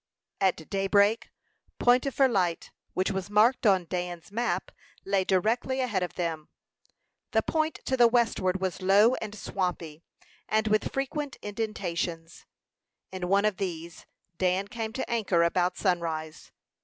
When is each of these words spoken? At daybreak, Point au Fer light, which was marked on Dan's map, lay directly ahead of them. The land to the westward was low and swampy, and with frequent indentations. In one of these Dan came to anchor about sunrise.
At 0.39 0.67
daybreak, 0.71 1.29
Point 1.77 2.07
au 2.07 2.09
Fer 2.09 2.27
light, 2.27 2.71
which 2.95 3.11
was 3.11 3.29
marked 3.29 3.67
on 3.67 3.85
Dan's 3.85 4.31
map, 4.31 4.71
lay 5.05 5.23
directly 5.23 5.79
ahead 5.79 6.01
of 6.01 6.15
them. 6.15 6.49
The 7.33 7.43
land 7.53 7.75
to 7.85 7.95
the 7.95 8.07
westward 8.07 8.59
was 8.59 8.81
low 8.81 9.13
and 9.21 9.35
swampy, 9.35 10.01
and 10.49 10.67
with 10.69 10.91
frequent 10.91 11.35
indentations. 11.43 12.47
In 13.11 13.27
one 13.29 13.45
of 13.45 13.57
these 13.57 14.07
Dan 14.39 14.67
came 14.69 14.91
to 14.93 15.07
anchor 15.07 15.43
about 15.43 15.77
sunrise. 15.77 16.51